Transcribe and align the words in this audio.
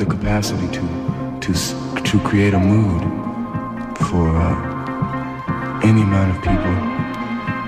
the 0.00 0.06
capacity 0.06 0.66
to 0.68 0.80
to 1.42 1.52
to 2.02 2.18
create 2.20 2.54
a 2.54 2.58
mood 2.58 3.02
for 4.08 4.28
uh, 4.34 5.80
any 5.84 6.00
amount 6.00 6.34
of 6.34 6.42
people. 6.42 6.74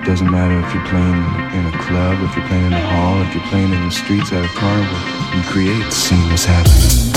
Doesn't 0.07 0.30
matter 0.30 0.59
if 0.66 0.74
you're 0.74 0.87
playing 0.87 1.22
in 1.57 1.66
a 1.66 1.78
club, 1.85 2.22
if 2.22 2.35
you're 2.35 2.47
playing 2.47 2.66
in 2.66 2.72
a 2.72 2.87
hall, 2.89 3.20
if 3.20 3.35
you're 3.35 3.45
playing 3.45 3.72
in 3.72 3.85
the 3.85 3.91
streets 3.91 4.33
at 4.33 4.45
a 4.45 4.49
carnival. 4.49 4.99
You 5.37 5.43
create 5.45 5.93
seamless 5.93 6.47
happening. 6.47 7.12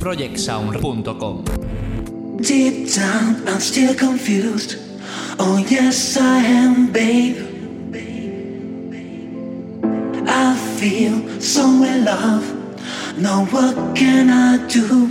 projectsound.com. 0.00 1.44
Deep 2.38 2.90
down, 2.94 3.46
I'm 3.46 3.60
still 3.60 3.94
confused. 3.94 4.78
Oh, 5.38 5.58
yes, 5.68 6.16
I 6.16 6.38
am, 6.38 6.90
babe. 6.90 7.36
I 10.26 10.56
feel 10.78 11.40
somewhere 11.40 12.00
love. 12.02 12.44
Now, 13.18 13.44
what 13.46 13.94
can 13.94 14.30
I 14.30 14.66
do? 14.68 15.10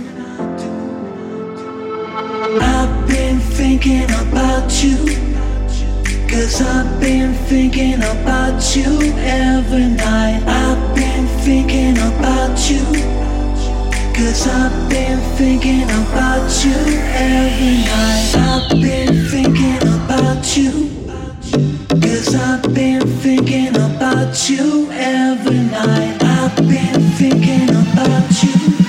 I've 2.60 3.06
been 3.06 3.38
thinking 3.38 4.10
about 4.10 4.82
you. 4.82 4.96
Cause 6.28 6.60
I've 6.62 7.00
been 7.00 7.34
thinking 7.48 8.02
about 8.02 8.74
you 8.74 9.12
every 9.18 9.86
night. 9.86 10.42
I've 10.46 10.94
been 10.96 11.26
thinking 11.44 11.96
about 11.96 12.58
you. 12.70 13.19
Cause 14.20 14.46
I've 14.46 14.90
been 14.90 15.18
thinking 15.38 15.84
about 15.84 16.62
you 16.62 16.74
every 16.74 17.84
night. 17.88 18.34
I've 18.36 18.68
been 18.70 19.26
thinking 19.28 19.82
about 19.96 20.56
you. 20.58 20.90
Cause 21.88 22.34
I've 22.34 22.62
been 22.74 23.00
thinking 23.22 23.74
about 23.74 24.50
you 24.50 24.90
every 24.92 25.60
night. 25.60 26.22
I've 26.22 26.54
been 26.54 27.00
thinking 27.16 27.70
about 27.70 28.42
you. 28.42 28.79